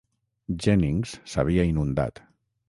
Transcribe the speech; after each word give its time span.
Jennings 0.63 1.13
s'havia 1.35 1.67
inundat. 1.73 2.25